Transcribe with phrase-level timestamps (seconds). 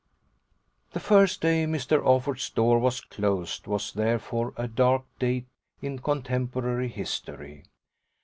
[0.93, 5.45] The first day Mr Offord's door was closed was therefore a dark date
[5.79, 7.65] in contemporary history.